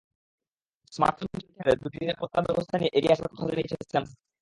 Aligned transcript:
Smartphone 0.93 1.27
চুরি 1.31 1.45
ঠেকাতে 1.49 1.73
দুটি 1.81 1.97
নিরাপত্তা 2.01 2.39
ব্যবস্থা 2.47 2.75
নিয়ে 2.77 2.95
এগিয়ে 2.97 3.13
আসার 3.15 3.29
কথা 3.31 3.45
জানিয়েছে 3.49 3.75
স্যামসাং। 3.83 4.17